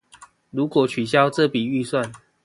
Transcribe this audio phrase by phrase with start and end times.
[0.49, 2.11] 如果取消這筆預算